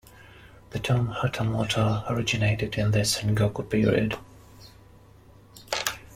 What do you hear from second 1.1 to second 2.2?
"hatamoto"